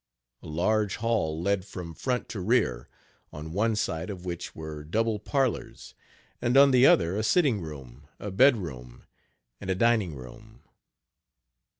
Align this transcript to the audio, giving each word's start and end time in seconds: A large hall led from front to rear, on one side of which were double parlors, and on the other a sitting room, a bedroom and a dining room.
A 0.41 0.47
large 0.47 0.95
hall 0.95 1.39
led 1.39 1.63
from 1.63 1.93
front 1.93 2.27
to 2.29 2.39
rear, 2.41 2.89
on 3.31 3.53
one 3.53 3.75
side 3.75 4.09
of 4.09 4.25
which 4.25 4.55
were 4.55 4.83
double 4.83 5.19
parlors, 5.19 5.93
and 6.41 6.57
on 6.57 6.71
the 6.71 6.87
other 6.87 7.15
a 7.15 7.21
sitting 7.23 7.61
room, 7.61 8.07
a 8.17 8.31
bedroom 8.31 9.05
and 9.59 9.69
a 9.69 9.75
dining 9.75 10.15
room. 10.15 10.63